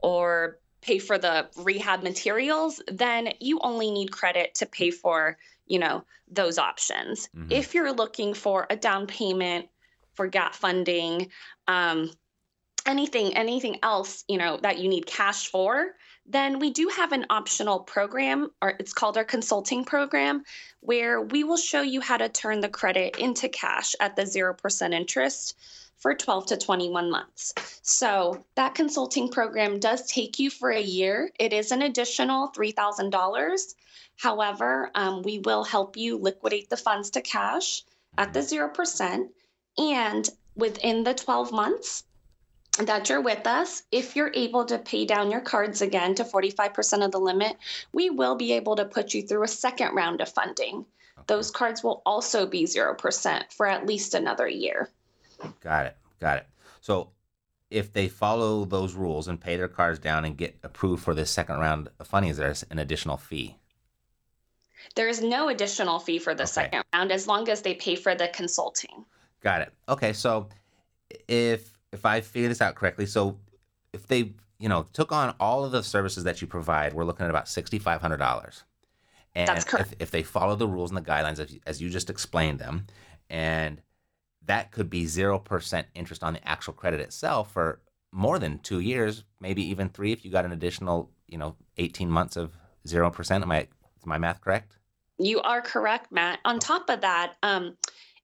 or 0.00 0.58
pay 0.80 0.98
for 0.98 1.18
the 1.18 1.48
rehab 1.56 2.02
materials, 2.02 2.80
then 2.88 3.32
you 3.40 3.58
only 3.62 3.90
need 3.90 4.10
credit 4.10 4.54
to 4.56 4.66
pay 4.66 4.90
for, 4.90 5.36
you 5.66 5.78
know, 5.78 6.04
those 6.30 6.58
options. 6.58 7.28
Mm-hmm. 7.36 7.52
If 7.52 7.74
you're 7.74 7.92
looking 7.92 8.34
for 8.34 8.66
a 8.70 8.76
down 8.76 9.06
payment 9.06 9.68
for 10.14 10.26
gap 10.26 10.54
funding, 10.54 11.28
um, 11.68 12.10
anything 12.86 13.36
anything 13.36 13.78
else, 13.82 14.24
you 14.28 14.38
know, 14.38 14.58
that 14.62 14.78
you 14.78 14.88
need 14.88 15.06
cash 15.06 15.48
for, 15.48 15.94
then 16.26 16.58
we 16.58 16.70
do 16.70 16.88
have 16.96 17.12
an 17.12 17.26
optional 17.28 17.80
program 17.80 18.50
or 18.62 18.74
it's 18.78 18.92
called 18.92 19.16
our 19.16 19.24
consulting 19.24 19.84
program 19.84 20.44
where 20.80 21.20
we 21.20 21.44
will 21.44 21.56
show 21.56 21.82
you 21.82 22.00
how 22.00 22.16
to 22.16 22.28
turn 22.28 22.60
the 22.60 22.68
credit 22.68 23.16
into 23.18 23.48
cash 23.48 23.94
at 24.00 24.16
the 24.16 24.22
0% 24.22 24.94
interest 24.94 25.56
for 26.00 26.14
12 26.14 26.46
to 26.46 26.56
21 26.56 27.10
months. 27.10 27.54
So 27.82 28.44
that 28.56 28.74
consulting 28.74 29.28
program 29.28 29.78
does 29.78 30.06
take 30.06 30.38
you 30.38 30.50
for 30.50 30.70
a 30.70 30.80
year. 30.80 31.30
It 31.38 31.52
is 31.52 31.70
an 31.70 31.82
additional 31.82 32.50
$3,000. 32.52 33.74
However, 34.16 34.90
um, 34.94 35.22
we 35.22 35.38
will 35.38 35.64
help 35.64 35.96
you 35.96 36.18
liquidate 36.18 36.68
the 36.68 36.76
funds 36.76 37.10
to 37.10 37.20
cash 37.20 37.84
at 38.18 38.32
the 38.32 38.40
0%. 38.40 39.28
And 39.78 40.30
within 40.56 41.04
the 41.04 41.14
12 41.14 41.52
months, 41.52 42.04
that 42.78 43.08
you're 43.08 43.20
with 43.20 43.46
us, 43.46 43.82
if 43.90 44.16
you're 44.16 44.32
able 44.34 44.64
to 44.64 44.78
pay 44.78 45.04
down 45.04 45.30
your 45.30 45.40
cards 45.40 45.82
again 45.82 46.14
to 46.14 46.24
45% 46.24 47.04
of 47.04 47.12
the 47.12 47.18
limit, 47.18 47.56
we 47.92 48.10
will 48.10 48.36
be 48.36 48.52
able 48.52 48.76
to 48.76 48.84
put 48.84 49.12
you 49.12 49.22
through 49.22 49.42
a 49.42 49.48
second 49.48 49.94
round 49.94 50.20
of 50.20 50.28
funding. 50.28 50.86
Those 51.26 51.50
cards 51.50 51.82
will 51.82 52.02
also 52.06 52.46
be 52.46 52.64
0% 52.64 53.52
for 53.52 53.66
at 53.66 53.86
least 53.86 54.14
another 54.14 54.48
year. 54.48 54.88
Got 55.60 55.86
it. 55.86 55.96
Got 56.20 56.38
it. 56.38 56.46
So 56.80 57.10
if 57.70 57.92
they 57.92 58.08
follow 58.08 58.64
those 58.64 58.94
rules 58.94 59.28
and 59.28 59.40
pay 59.40 59.56
their 59.56 59.68
cars 59.68 59.98
down 59.98 60.24
and 60.24 60.36
get 60.36 60.56
approved 60.62 61.02
for 61.02 61.14
this 61.14 61.30
second 61.30 61.58
round 61.58 61.88
of 61.98 62.06
funding, 62.06 62.30
is 62.30 62.36
there 62.36 62.52
an 62.70 62.78
additional 62.78 63.16
fee? 63.16 63.56
There 64.94 65.08
is 65.08 65.22
no 65.22 65.48
additional 65.48 65.98
fee 65.98 66.18
for 66.18 66.34
the 66.34 66.44
Okay. 66.44 66.52
second 66.52 66.82
round 66.92 67.12
as 67.12 67.26
long 67.26 67.48
as 67.48 67.62
they 67.62 67.74
pay 67.74 67.94
for 67.96 68.14
the 68.14 68.28
consulting. 68.28 69.04
Got 69.40 69.62
it. 69.62 69.72
Okay, 69.88 70.12
so 70.12 70.48
if 71.28 71.70
if 71.92 72.04
I 72.06 72.20
figure 72.20 72.48
this 72.48 72.60
out 72.60 72.74
correctly, 72.76 73.06
so 73.06 73.38
if 73.92 74.06
they 74.06 74.32
you 74.58 74.68
know 74.68 74.86
took 74.92 75.12
on 75.12 75.34
all 75.38 75.64
of 75.64 75.72
the 75.72 75.82
services 75.82 76.24
that 76.24 76.40
you 76.40 76.46
provide, 76.46 76.92
we're 76.94 77.04
looking 77.04 77.24
at 77.24 77.30
about 77.30 77.48
sixty 77.48 77.78
five 77.78 78.00
hundred 78.00 78.18
dollars. 78.18 78.64
And 79.34 79.46
That's 79.46 79.64
correct. 79.64 79.92
If, 79.92 80.02
if 80.02 80.10
they 80.10 80.22
follow 80.24 80.56
the 80.56 80.66
rules 80.66 80.90
and 80.90 80.96
the 80.96 81.08
guidelines 81.08 81.38
as 81.38 81.52
you, 81.52 81.60
as 81.66 81.80
you 81.80 81.88
just 81.88 82.10
explained 82.10 82.58
them, 82.58 82.86
and 83.28 83.80
that 84.46 84.70
could 84.72 84.90
be 84.90 85.06
zero 85.06 85.38
percent 85.38 85.86
interest 85.94 86.22
on 86.22 86.34
the 86.34 86.48
actual 86.48 86.72
credit 86.72 87.00
itself 87.00 87.52
for 87.52 87.80
more 88.12 88.38
than 88.38 88.58
two 88.58 88.80
years, 88.80 89.24
maybe 89.40 89.62
even 89.62 89.88
three 89.88 90.12
if 90.12 90.24
you 90.24 90.30
got 90.30 90.44
an 90.44 90.52
additional 90.52 91.10
you 91.26 91.38
know 91.38 91.56
eighteen 91.76 92.10
months 92.10 92.36
of 92.36 92.52
zero 92.86 93.10
percent. 93.10 93.44
Am 93.44 93.50
I 93.50 93.60
is 93.98 94.06
my 94.06 94.18
math 94.18 94.40
correct? 94.40 94.76
You 95.18 95.40
are 95.42 95.60
correct, 95.60 96.10
Matt. 96.10 96.38
On 96.46 96.58
top 96.58 96.88
of 96.88 97.02
that, 97.02 97.34
um, 97.42 97.76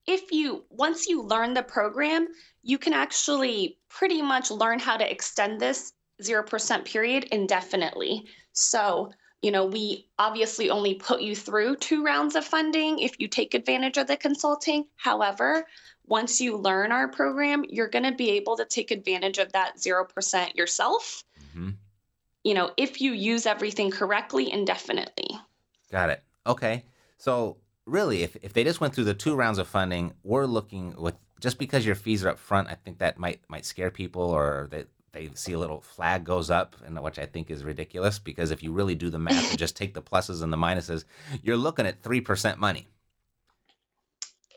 if 0.06 0.32
you 0.32 0.64
once 0.70 1.06
you 1.06 1.22
learn 1.22 1.54
the 1.54 1.62
program, 1.62 2.28
you 2.62 2.78
can 2.78 2.92
actually 2.92 3.78
pretty 3.88 4.22
much 4.22 4.50
learn 4.50 4.78
how 4.78 4.96
to 4.96 5.10
extend 5.10 5.60
this 5.60 5.92
0% 6.22 6.84
period 6.84 7.24
indefinitely. 7.24 8.26
So, 8.52 9.12
you 9.42 9.50
know, 9.50 9.66
we 9.66 10.08
obviously 10.18 10.70
only 10.70 10.94
put 10.94 11.20
you 11.20 11.36
through 11.36 11.76
two 11.76 12.02
rounds 12.04 12.36
of 12.36 12.44
funding 12.44 12.98
if 12.98 13.20
you 13.20 13.28
take 13.28 13.54
advantage 13.54 13.96
of 13.96 14.06
the 14.06 14.16
consulting. 14.16 14.86
However, 14.96 15.66
once 16.06 16.40
you 16.40 16.56
learn 16.56 16.92
our 16.92 17.08
program, 17.08 17.64
you're 17.68 17.88
going 17.88 18.04
to 18.04 18.12
be 18.12 18.30
able 18.30 18.56
to 18.56 18.64
take 18.64 18.90
advantage 18.90 19.38
of 19.38 19.52
that 19.52 19.76
0% 19.76 20.54
yourself, 20.54 21.22
hmm 21.52 21.70
you 22.44 22.54
know, 22.54 22.70
if 22.76 23.00
you 23.00 23.10
use 23.10 23.44
everything 23.44 23.90
correctly 23.90 24.52
indefinitely. 24.52 25.36
Got 25.90 26.10
it. 26.10 26.22
Okay. 26.46 26.84
So 27.18 27.56
really, 27.86 28.22
if, 28.22 28.36
if 28.40 28.52
they 28.52 28.62
just 28.62 28.80
went 28.80 28.94
through 28.94 29.04
the 29.04 29.14
two 29.14 29.34
rounds 29.34 29.58
of 29.58 29.66
funding, 29.66 30.12
we're 30.22 30.46
looking 30.46 30.94
with 30.96 31.16
just 31.40 31.58
because 31.58 31.84
your 31.84 31.96
fees 31.96 32.24
are 32.24 32.28
up 32.28 32.38
front, 32.38 32.68
I 32.68 32.74
think 32.74 32.98
that 32.98 33.18
might 33.18 33.40
might 33.48 33.64
scare 33.64 33.90
people 33.90 34.22
or 34.22 34.68
that 34.70 34.86
they 35.16 35.30
see 35.34 35.52
a 35.52 35.58
little 35.58 35.80
flag 35.80 36.24
goes 36.24 36.50
up, 36.50 36.76
and 36.84 37.00
which 37.02 37.18
I 37.18 37.26
think 37.26 37.50
is 37.50 37.64
ridiculous 37.64 38.18
because 38.18 38.50
if 38.50 38.62
you 38.62 38.72
really 38.72 38.94
do 38.94 39.08
the 39.10 39.18
math 39.18 39.50
and 39.50 39.58
just 39.64 39.76
take 39.76 39.94
the 39.94 40.02
pluses 40.02 40.42
and 40.42 40.52
the 40.52 40.56
minuses, 40.56 41.04
you're 41.42 41.56
looking 41.56 41.86
at 41.86 42.02
three 42.02 42.20
percent 42.20 42.58
money 42.58 42.86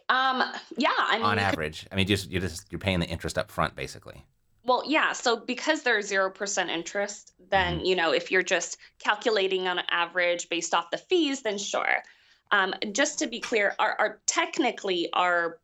Um, 0.10 0.44
yeah, 0.78 0.90
I 0.98 1.18
mean, 1.18 1.26
on 1.26 1.38
you 1.38 1.44
could- 1.44 1.54
average. 1.54 1.88
I 1.92 1.96
mean, 1.96 2.08
just 2.08 2.30
you're 2.30 2.42
just 2.42 2.66
you're 2.72 2.80
paying 2.80 3.00
the 3.00 3.06
interest 3.08 3.38
up 3.38 3.50
front 3.52 3.76
basically. 3.76 4.26
well, 4.66 4.84
yeah. 4.86 5.14
So 5.14 5.38
because 5.38 5.84
there's 5.84 6.08
zero 6.08 6.30
percent 6.30 6.70
interest, 6.70 7.34
then 7.50 7.80
you 7.86 7.96
know 7.96 8.12
if 8.12 8.32
you're 8.32 8.44
just 8.44 8.78
calculating 9.00 9.68
on 9.68 9.80
average 9.90 10.50
based 10.50 10.74
off 10.74 10.92
the 10.92 10.98
fees, 10.98 11.42
then 11.44 11.58
sure. 11.58 12.04
Um, 12.52 12.74
just 12.92 13.20
to 13.20 13.28
be 13.28 13.40
clear, 13.40 13.76
our, 13.78 13.96
our 14.00 14.20
technically 14.26 15.08
our 15.14 15.60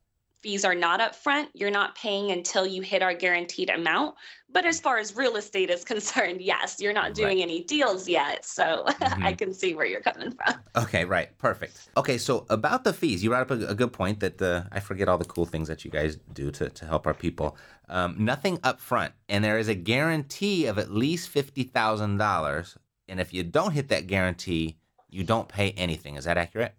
fees 0.45 0.63
are 0.63 0.75
not 0.75 0.99
upfront. 0.99 1.47
You're 1.55 1.71
not 1.71 1.95
paying 1.95 2.29
until 2.29 2.67
you 2.67 2.83
hit 2.83 3.01
our 3.01 3.15
guaranteed 3.15 3.71
amount. 3.71 4.13
But 4.51 4.63
as 4.67 4.79
far 4.79 4.99
as 4.99 5.15
real 5.15 5.37
estate 5.37 5.71
is 5.71 5.83
concerned, 5.93 6.39
yes, 6.39 6.79
you're 6.79 6.93
not 6.93 7.15
doing 7.15 7.37
Right. 7.39 7.49
any 7.49 7.63
deals 7.63 8.07
yet. 8.07 8.45
So 8.45 8.83
I 9.01 9.33
Mhm. 9.33 9.37
can 9.39 9.53
see 9.55 9.73
where 9.73 9.87
you're 9.87 10.01
coming 10.01 10.31
from. 10.31 10.53
Okay, 10.83 11.03
right. 11.03 11.35
Perfect. 11.39 11.89
Okay, 11.97 12.19
so 12.19 12.45
about 12.51 12.83
the 12.83 12.93
fees, 12.93 13.23
you 13.23 13.31
brought 13.31 13.41
up 13.41 13.59
a, 13.59 13.65
a 13.69 13.73
good 13.73 13.91
point 13.91 14.19
that 14.19 14.39
uh, 14.39 14.65
I 14.71 14.79
forget 14.81 15.09
all 15.09 15.17
the 15.17 15.25
cool 15.25 15.47
things 15.47 15.67
that 15.67 15.83
you 15.83 15.89
guys 15.89 16.15
do 16.31 16.51
to, 16.51 16.69
to 16.69 16.85
help 16.85 17.07
our 17.07 17.15
people. 17.15 17.57
Um, 17.89 18.13
nothing 18.19 18.59
up 18.63 18.79
front, 18.79 19.13
and 19.27 19.43
there 19.43 19.57
is 19.57 19.67
a 19.67 19.73
guarantee 19.75 20.67
of 20.67 20.77
at 20.77 20.91
least 20.91 21.33
$50,000. 21.33 22.77
And 23.07 23.19
if 23.19 23.33
you 23.33 23.41
don't 23.43 23.71
hit 23.71 23.87
that 23.89 24.05
guarantee, 24.05 24.77
you 25.09 25.23
don't 25.23 25.49
pay 25.49 25.71
anything. 25.71 26.17
Is 26.17 26.25
that 26.25 26.37
accurate? 26.37 26.75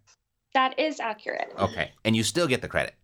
That 0.55 0.79
is 0.79 1.01
accurate. 1.01 1.53
Okay. 1.59 1.91
And 2.05 2.15
you 2.15 2.23
still 2.23 2.47
get 2.47 2.63
the 2.63 2.69
credit. 2.69 2.95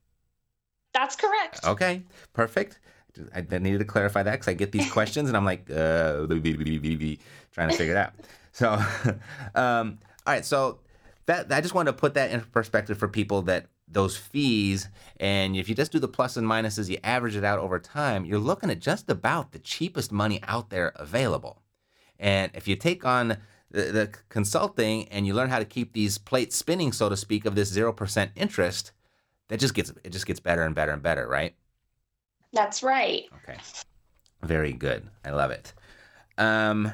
That's 0.94 1.16
correct. 1.16 1.64
Okay, 1.64 2.02
perfect. 2.32 2.78
I, 3.34 3.40
needed 3.58 3.78
to 3.78 3.84
clarify 3.84 4.22
that 4.22 4.32
because 4.32 4.48
I 4.48 4.54
get 4.54 4.72
these 4.72 4.90
questions 4.98 5.28
and 5.28 5.36
I'm 5.36 5.44
like, 5.44 5.70
uh, 5.70 6.26
trying 6.26 7.68
to 7.68 7.76
figure 7.76 7.94
it 7.94 7.96
out. 7.96 8.12
So, 8.52 8.72
um, 9.54 9.98
all 10.26 10.34
right. 10.34 10.44
So 10.44 10.78
that 11.26 11.52
I 11.52 11.60
just 11.60 11.74
wanted 11.74 11.92
to 11.92 11.98
put 11.98 12.14
that 12.14 12.30
in 12.30 12.40
perspective 12.40 12.98
for 12.98 13.08
people 13.08 13.42
that 13.42 13.66
those 13.88 14.16
fees 14.16 14.88
and 15.20 15.54
if 15.54 15.68
you 15.68 15.74
just 15.74 15.92
do 15.92 15.98
the 15.98 16.08
plus 16.08 16.36
and 16.36 16.48
minuses, 16.48 16.88
you 16.88 16.98
average 17.04 17.36
it 17.36 17.44
out 17.44 17.58
over 17.58 17.78
time, 17.78 18.24
you're 18.24 18.38
looking 18.38 18.70
at 18.70 18.78
just 18.78 19.10
about 19.10 19.52
the 19.52 19.58
cheapest 19.58 20.10
money 20.10 20.40
out 20.44 20.70
there 20.70 20.92
available. 20.96 21.62
And 22.18 22.50
if 22.54 22.66
you 22.66 22.76
take 22.76 23.04
on 23.04 23.36
the, 23.70 23.82
the 23.82 24.10
consulting 24.28 25.08
and 25.08 25.26
you 25.26 25.34
learn 25.34 25.50
how 25.50 25.58
to 25.58 25.64
keep 25.64 25.92
these 25.92 26.16
plates 26.16 26.56
spinning, 26.56 26.92
so 26.92 27.08
to 27.08 27.16
speak, 27.16 27.44
of 27.44 27.54
this 27.54 27.68
zero 27.68 27.92
percent 27.92 28.30
interest, 28.34 28.92
that 29.48 29.60
just 29.60 29.74
gets 29.74 29.92
it 30.04 30.10
just 30.10 30.26
gets 30.26 30.40
better 30.40 30.62
and 30.62 30.74
better 30.74 30.92
and 30.92 31.02
better, 31.02 31.26
right? 31.28 31.54
That's 32.52 32.82
right. 32.82 33.24
Okay. 33.42 33.58
Very 34.42 34.72
good. 34.72 35.08
I 35.24 35.30
love 35.30 35.50
it. 35.50 35.72
Um 36.38 36.92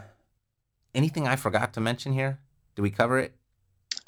anything 0.95 1.27
I 1.27 1.37
forgot 1.37 1.73
to 1.75 1.81
mention 1.81 2.13
here? 2.13 2.41
Did 2.75 2.83
we 2.83 2.91
cover 2.91 3.19
it? 3.19 3.35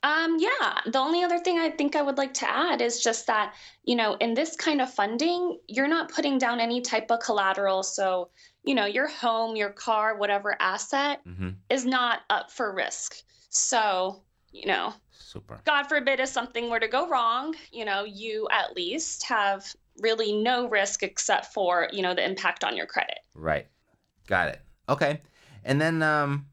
Um, 0.02 0.38
yeah, 0.38 0.80
the 0.86 0.98
only 0.98 1.22
other 1.24 1.38
thing 1.38 1.58
I 1.58 1.70
think 1.70 1.94
I 1.94 2.00
would 2.00 2.16
like 2.16 2.32
to 2.34 2.48
add 2.50 2.80
is 2.80 3.02
just 3.02 3.26
that, 3.26 3.54
you 3.84 3.96
know, 3.96 4.14
in 4.14 4.32
this 4.32 4.56
kind 4.56 4.80
of 4.80 4.92
funding, 4.92 5.58
you're 5.68 5.88
not 5.88 6.10
putting 6.10 6.38
down 6.38 6.58
any 6.58 6.80
type 6.80 7.10
of 7.10 7.20
collateral. 7.20 7.82
So, 7.82 8.30
you 8.62 8.74
know, 8.74 8.86
your 8.86 9.08
home, 9.08 9.56
your 9.56 9.70
car, 9.70 10.16
whatever 10.16 10.56
asset 10.58 11.20
Mm-hmm. 11.28 11.50
is 11.68 11.84
not 11.84 12.20
up 12.30 12.50
for 12.50 12.74
risk. 12.74 13.16
So, 13.50 14.22
you 14.52 14.66
know, 14.66 14.92
Super. 15.12 15.60
God 15.64 15.84
forbid 15.84 16.20
if 16.20 16.28
something 16.28 16.70
were 16.70 16.80
to 16.80 16.88
go 16.88 17.08
wrong, 17.08 17.54
you 17.72 17.84
know, 17.84 18.04
you 18.04 18.48
at 18.50 18.74
least 18.74 19.24
have 19.24 19.64
really 20.00 20.32
no 20.32 20.68
risk 20.68 21.02
except 21.02 21.52
for, 21.52 21.88
you 21.92 22.02
know, 22.02 22.14
the 22.14 22.24
impact 22.24 22.64
on 22.64 22.76
your 22.76 22.86
credit. 22.86 23.18
Right. 23.34 23.66
Got 24.26 24.48
it. 24.48 24.60
Okay. 24.88 25.20
And 25.64 25.80
then 25.80 26.02
um 26.02 26.46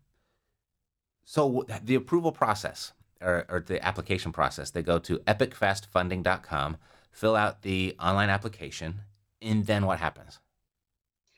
so 1.24 1.66
the 1.84 1.96
approval 1.96 2.32
process 2.32 2.94
or, 3.22 3.46
or 3.50 3.60
the 3.60 3.86
application 3.86 4.32
process, 4.32 4.72
they 4.72 4.84
go 4.84 5.00
to 5.00 5.18
epicfastfunding.com, 5.20 6.78
fill 7.12 7.36
out 7.36 7.64
the 7.64 7.96
online 8.00 8.30
application, 8.30 9.02
and 9.42 9.66
then 9.66 9.86
what 9.86 10.00
happens? 10.00 10.40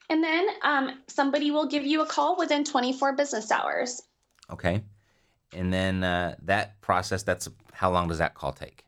And 0.09 0.23
then 0.23 0.47
um, 0.63 0.99
somebody 1.07 1.51
will 1.51 1.67
give 1.67 1.85
you 1.85 2.01
a 2.01 2.05
call 2.05 2.37
within 2.37 2.63
24 2.63 3.13
business 3.15 3.51
hours. 3.51 4.01
Okay. 4.51 4.83
And 5.53 5.73
then 5.73 6.03
uh, 6.03 6.35
that 6.43 6.79
process, 6.81 7.23
that's 7.23 7.49
how 7.73 7.91
long 7.91 8.07
does 8.07 8.19
that 8.19 8.33
call 8.33 8.51
take? 8.51 8.85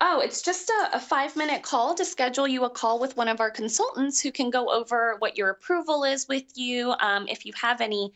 Oh, 0.00 0.20
it's 0.20 0.42
just 0.42 0.68
a, 0.68 0.96
a 0.96 1.00
five 1.00 1.36
minute 1.36 1.62
call 1.62 1.94
to 1.94 2.04
schedule 2.04 2.48
you 2.48 2.64
a 2.64 2.70
call 2.70 2.98
with 2.98 3.16
one 3.16 3.28
of 3.28 3.40
our 3.40 3.50
consultants 3.50 4.20
who 4.20 4.32
can 4.32 4.50
go 4.50 4.68
over 4.68 5.16
what 5.20 5.38
your 5.38 5.50
approval 5.50 6.02
is 6.04 6.26
with 6.28 6.44
you. 6.56 6.92
Um, 7.00 7.28
if 7.28 7.46
you 7.46 7.52
have 7.60 7.80
any 7.80 8.12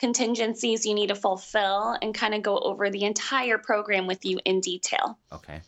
contingencies 0.00 0.86
you 0.86 0.94
need 0.94 1.08
to 1.08 1.14
fulfill, 1.14 1.96
and 2.02 2.14
kind 2.14 2.34
of 2.34 2.42
go 2.42 2.58
over 2.58 2.90
the 2.90 3.04
entire 3.04 3.58
program 3.58 4.06
with 4.06 4.24
you 4.24 4.40
in 4.44 4.60
detail. 4.60 5.18
Okay. 5.30 5.60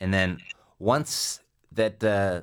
And 0.00 0.12
then 0.12 0.38
once 0.78 1.40
that 1.72 2.02
uh, 2.02 2.40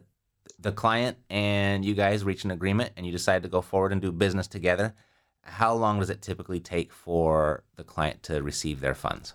the 0.60 0.72
client 0.72 1.18
and 1.30 1.84
you 1.84 1.96
guys 1.96 2.24
reach 2.24 2.46
an 2.46 2.52
agreement 2.52 2.92
and 2.96 3.06
you 3.06 3.12
decide 3.12 3.44
to 3.44 3.50
go 3.50 3.62
forward 3.62 3.92
and 3.92 4.02
do 4.02 4.12
business 4.12 4.48
together, 4.48 4.94
how 5.44 5.74
long 5.74 6.00
does 6.00 6.10
it 6.10 6.22
typically 6.22 6.60
take 6.60 6.92
for 6.94 7.64
the 7.76 7.84
client 7.84 8.24
to 8.24 8.42
receive 8.42 8.80
their 8.80 8.96
funds? 8.96 9.34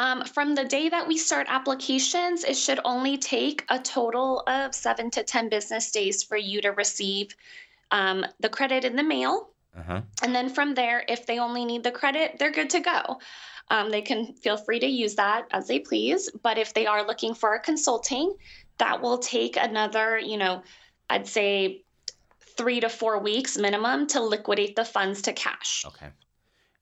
Um, 0.00 0.24
from 0.24 0.54
the 0.54 0.64
day 0.64 0.88
that 0.88 1.08
we 1.08 1.18
start 1.18 1.48
applications, 1.50 2.44
it 2.44 2.56
should 2.56 2.78
only 2.84 3.18
take 3.18 3.64
a 3.68 3.78
total 3.78 4.44
of 4.46 4.74
seven 4.74 5.10
to 5.12 5.24
10 5.24 5.48
business 5.48 5.90
days 5.90 6.22
for 6.22 6.36
you 6.36 6.60
to 6.60 6.70
receive 6.70 7.34
um, 7.90 8.24
the 8.38 8.48
credit 8.48 8.84
in 8.84 8.94
the 8.94 9.02
mail. 9.02 9.50
Uh 9.76 9.82
huh. 9.82 10.00
And 10.22 10.34
then 10.34 10.50
from 10.50 10.74
there, 10.74 11.04
if 11.08 11.26
they 11.26 11.38
only 11.38 11.64
need 11.64 11.82
the 11.82 11.90
credit, 11.90 12.36
they're 12.38 12.52
good 12.52 12.70
to 12.70 12.80
go. 12.80 13.18
Um, 13.70 13.90
they 13.90 14.02
can 14.02 14.34
feel 14.34 14.56
free 14.56 14.78
to 14.80 14.86
use 14.86 15.16
that 15.16 15.46
as 15.50 15.66
they 15.66 15.80
please. 15.80 16.30
But 16.42 16.58
if 16.58 16.74
they 16.74 16.86
are 16.86 17.06
looking 17.06 17.34
for 17.34 17.54
a 17.54 17.60
consulting, 17.60 18.34
that 18.78 19.02
will 19.02 19.18
take 19.18 19.56
another, 19.56 20.18
you 20.18 20.36
know, 20.36 20.62
I'd 21.10 21.26
say 21.26 21.84
three 22.58 22.80
to 22.80 22.88
four 22.88 23.18
weeks 23.18 23.56
minimum 23.56 24.06
to 24.08 24.20
liquidate 24.20 24.76
the 24.76 24.84
funds 24.84 25.22
to 25.22 25.32
cash. 25.32 25.84
Okay. 25.86 26.08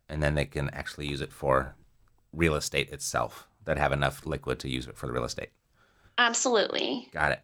And 0.09 0.23
then 0.23 0.35
they 0.35 0.47
can 0.47 0.71
actually 0.71 1.07
use 1.07 1.21
it 1.21 1.33
for 1.33 1.77
real 2.33 2.55
estate 2.55 2.91
itself 2.91 3.47
that 3.65 3.79
have 3.79 3.93
enough 3.93 4.27
liquid 4.27 4.59
to 4.61 4.69
use 4.69 4.89
it 4.89 4.97
for 4.97 5.07
the 5.07 5.13
real 5.13 5.25
estate. 5.25 5.51
Absolutely. 6.19 7.09
Got 7.13 7.33
it. 7.33 7.41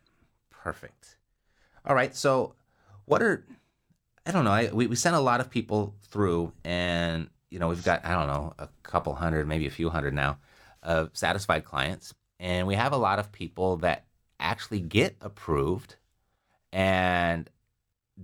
Perfect. 0.50 1.18
All 1.84 1.94
right. 1.94 2.14
So, 2.16 2.54
what 3.04 3.22
are 3.22 3.44
I 4.24 4.30
don't 4.30 4.44
know. 4.44 4.52
I, 4.52 4.70
we 4.72 4.86
we 4.86 4.96
sent 4.96 5.16
a 5.16 5.20
lot 5.20 5.40
of 5.40 5.50
people 5.50 5.94
through, 6.04 6.52
and 6.64 7.28
you 7.50 7.58
know 7.58 7.68
we've 7.68 7.84
got 7.84 8.04
I 8.04 8.12
don't 8.12 8.28
know 8.28 8.54
a 8.58 8.68
couple 8.82 9.14
hundred, 9.14 9.48
maybe 9.48 9.66
a 9.66 9.70
few 9.70 9.90
hundred 9.90 10.14
now, 10.14 10.38
of 10.82 11.10
satisfied 11.12 11.64
clients, 11.64 12.14
and 12.38 12.66
we 12.66 12.74
have 12.76 12.92
a 12.92 12.96
lot 12.96 13.18
of 13.18 13.32
people 13.32 13.78
that 13.78 14.04
actually 14.38 14.80
get 14.80 15.16
approved, 15.20 15.96
and 16.72 17.50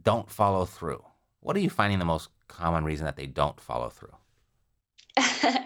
don't 0.02 0.30
follow 0.30 0.64
through? 0.64 1.02
What 1.40 1.56
are 1.56 1.60
you 1.60 1.70
finding 1.70 1.98
the 1.98 2.04
most 2.04 2.28
common 2.48 2.84
reason 2.84 3.04
that 3.06 3.16
they 3.16 3.26
don't 3.26 3.60
follow 3.60 3.90
through? 3.90 4.14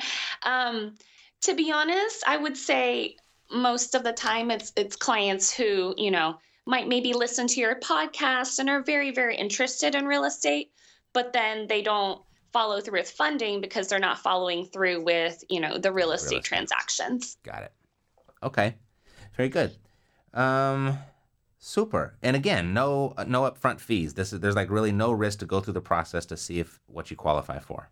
um, 0.42 0.94
to 1.42 1.54
be 1.54 1.72
honest, 1.72 2.24
I 2.26 2.36
would 2.36 2.56
say 2.56 3.16
most 3.50 3.94
of 3.94 4.02
the 4.02 4.12
time 4.12 4.50
it's 4.50 4.72
it's 4.76 4.96
clients 4.96 5.52
who 5.52 5.94
you 5.98 6.10
know 6.10 6.38
might 6.64 6.88
maybe 6.88 7.12
listen 7.12 7.46
to 7.48 7.60
your 7.60 7.74
podcast 7.76 8.58
and 8.58 8.70
are 8.70 8.82
very 8.82 9.10
very 9.10 9.36
interested 9.36 9.94
in 9.94 10.06
real 10.06 10.24
estate, 10.24 10.72
but 11.12 11.32
then 11.32 11.66
they 11.66 11.82
don't 11.82 12.22
follow 12.52 12.80
through 12.80 12.98
with 12.98 13.10
funding 13.10 13.60
because 13.60 13.88
they're 13.88 13.98
not 13.98 14.18
following 14.18 14.66
through 14.66 15.02
with 15.02 15.42
you 15.48 15.60
know 15.60 15.78
the 15.78 15.92
real 15.92 16.12
estate, 16.12 16.30
real 16.30 16.40
estate. 16.40 16.48
transactions. 16.48 17.36
Got 17.42 17.64
it. 17.64 17.72
Okay, 18.42 18.74
very 19.36 19.48
good. 19.48 19.72
Um, 20.34 20.98
super. 21.62 22.16
And 22.22 22.34
again, 22.34 22.74
no 22.74 23.14
no 23.26 23.48
upfront 23.48 23.80
fees. 23.80 24.14
This 24.14 24.32
is 24.32 24.40
there's 24.40 24.56
like 24.56 24.68
really 24.68 24.92
no 24.92 25.12
risk 25.12 25.38
to 25.38 25.46
go 25.46 25.60
through 25.60 25.74
the 25.74 25.80
process 25.80 26.26
to 26.26 26.36
see 26.36 26.58
if 26.58 26.80
what 26.86 27.10
you 27.10 27.16
qualify 27.16 27.60
for. 27.60 27.88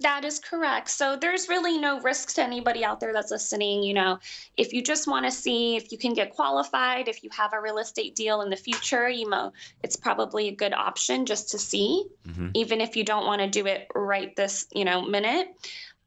That 0.00 0.26
is 0.26 0.38
correct. 0.38 0.90
So 0.90 1.16
there's 1.16 1.48
really 1.48 1.78
no 1.78 2.00
risk 2.00 2.34
to 2.34 2.42
anybody 2.42 2.84
out 2.84 3.00
there 3.00 3.14
that's 3.14 3.30
listening. 3.30 3.82
You 3.82 3.94
know, 3.94 4.18
if 4.58 4.74
you 4.74 4.82
just 4.82 5.06
want 5.06 5.24
to 5.24 5.30
see 5.30 5.76
if 5.76 5.90
you 5.90 5.96
can 5.96 6.12
get 6.12 6.34
qualified, 6.34 7.08
if 7.08 7.22
you 7.22 7.30
have 7.32 7.54
a 7.54 7.60
real 7.60 7.78
estate 7.78 8.14
deal 8.14 8.42
in 8.42 8.50
the 8.50 8.56
future, 8.56 9.08
you 9.08 9.30
know, 9.30 9.52
it's 9.82 9.96
probably 9.96 10.48
a 10.48 10.54
good 10.54 10.74
option 10.74 11.24
just 11.24 11.50
to 11.52 11.58
see, 11.58 12.04
mm-hmm. 12.28 12.50
even 12.52 12.82
if 12.82 12.94
you 12.94 13.04
don't 13.04 13.24
want 13.24 13.40
to 13.40 13.48
do 13.48 13.66
it 13.66 13.86
right 13.94 14.36
this, 14.36 14.66
you 14.74 14.84
know, 14.84 15.00
minute. 15.00 15.48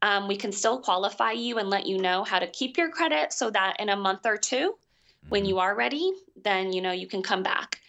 Um, 0.01 0.27
we 0.27 0.37
can 0.37 0.51
still 0.51 0.79
qualify 0.79 1.31
you 1.31 1.57
and 1.57 1.69
let 1.69 1.85
you 1.85 1.97
know 1.97 2.23
how 2.23 2.39
to 2.39 2.47
keep 2.47 2.77
your 2.77 2.89
credit 2.89 3.33
so 3.33 3.49
that 3.49 3.77
in 3.79 3.89
a 3.89 3.97
month 3.97 4.25
or 4.25 4.37
2 4.37 4.73
mm-hmm. 5.23 5.29
when 5.29 5.45
you 5.45 5.59
are 5.59 5.75
ready, 5.75 6.11
then 6.43 6.73
you 6.73 6.81
know 6.81 6.91
you 6.91 7.07
can 7.07 7.21
come 7.21 7.43
back. 7.43 7.79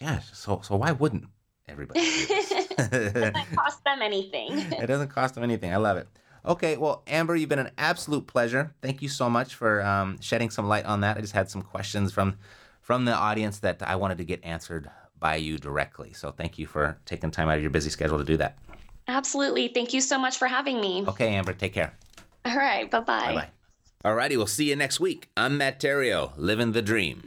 Yeah. 0.00 0.20
So 0.32 0.60
so 0.62 0.76
why 0.76 0.92
wouldn't 0.92 1.24
everybody. 1.68 2.00
it 2.04 3.14
doesn't 3.14 3.56
cost 3.56 3.84
them 3.84 4.02
anything. 4.02 4.52
it 4.72 4.86
doesn't 4.86 5.08
cost 5.08 5.34
them 5.34 5.44
anything. 5.44 5.72
I 5.72 5.76
love 5.76 5.96
it. 5.96 6.08
Okay, 6.44 6.76
well, 6.76 7.02
Amber, 7.08 7.34
you've 7.34 7.48
been 7.48 7.58
an 7.58 7.72
absolute 7.76 8.26
pleasure. 8.26 8.72
Thank 8.80 9.02
you 9.02 9.08
so 9.08 9.28
much 9.28 9.56
for 9.56 9.82
um, 9.82 10.20
shedding 10.20 10.50
some 10.50 10.68
light 10.68 10.84
on 10.84 11.00
that. 11.00 11.16
I 11.16 11.20
just 11.20 11.32
had 11.32 11.50
some 11.50 11.62
questions 11.62 12.12
from 12.12 12.36
from 12.80 13.04
the 13.04 13.14
audience 13.14 13.58
that 13.60 13.82
I 13.82 13.96
wanted 13.96 14.18
to 14.18 14.24
get 14.24 14.44
answered 14.44 14.88
by 15.18 15.36
you 15.36 15.58
directly. 15.58 16.12
So 16.12 16.30
thank 16.30 16.56
you 16.56 16.66
for 16.66 16.96
taking 17.04 17.32
time 17.32 17.48
out 17.48 17.56
of 17.56 17.62
your 17.62 17.70
busy 17.70 17.90
schedule 17.90 18.18
to 18.18 18.24
do 18.24 18.36
that. 18.36 18.58
Absolutely. 19.08 19.68
Thank 19.68 19.92
you 19.92 20.00
so 20.00 20.18
much 20.18 20.36
for 20.36 20.46
having 20.46 20.80
me. 20.80 21.04
Okay, 21.08 21.34
Amber, 21.34 21.52
take 21.52 21.72
care. 21.72 21.92
All 22.44 22.56
right. 22.56 22.88
Bye 22.88 23.00
bye. 23.00 23.48
Bye 24.06 24.12
bye. 24.12 24.12
All 24.12 24.14
righty, 24.14 24.36
we'll 24.36 24.46
see 24.46 24.68
you 24.70 24.76
next 24.76 25.00
week. 25.00 25.28
I'm 25.36 25.58
Matt 25.58 25.80
Theriault, 25.80 26.32
living 26.36 26.72
the 26.72 26.82
dream. 26.82 27.24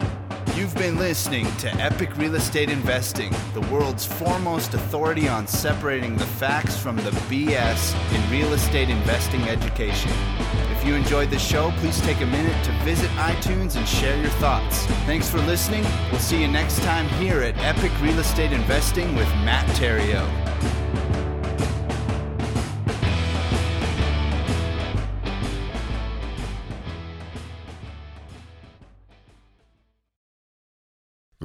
You've 0.56 0.76
been 0.76 0.98
listening 0.98 1.46
to 1.58 1.70
Epic 1.76 2.18
Real 2.18 2.36
Estate 2.36 2.70
Investing, 2.70 3.34
the 3.54 3.62
world's 3.72 4.06
foremost 4.06 4.74
authority 4.74 5.28
on 5.28 5.46
separating 5.46 6.16
the 6.16 6.26
facts 6.26 6.78
from 6.78 6.96
the 6.98 7.12
BS 7.28 7.94
in 8.16 8.32
real 8.32 8.54
estate 8.54 8.90
investing 8.90 9.42
education. 9.44 10.12
If 10.72 10.86
you 10.86 10.96
enjoyed 10.96 11.30
the 11.30 11.40
show, 11.40 11.72
please 11.78 12.00
take 12.02 12.22
a 12.22 12.26
minute 12.26 12.64
to 12.66 12.72
visit 12.84 13.10
iTunes 13.12 13.76
and 13.76 13.88
share 13.88 14.18
your 14.20 14.32
thoughts. 14.40 14.86
Thanks 15.06 15.30
for 15.30 15.40
listening. 15.40 15.84
We'll 16.12 16.22
see 16.22 16.42
you 16.42 16.48
next 16.48 16.80
time 16.84 17.08
here 17.22 17.42
at 17.42 17.58
Epic 17.58 17.92
Real 18.02 18.20
Estate 18.20 18.54
Investing 18.54 19.16
with 19.16 19.28
Matt 19.44 19.68
Theriault. 19.78 20.30